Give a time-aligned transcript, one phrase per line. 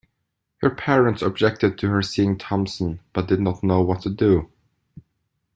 [0.63, 4.49] Her parents objected to her seeing Thompson but did not know what to do.